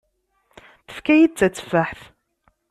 [0.87, 2.01] Yefka-yi-d tatteffaḥt.